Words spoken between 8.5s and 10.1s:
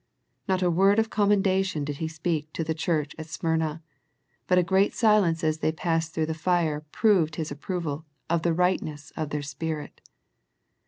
rightness of their spirit.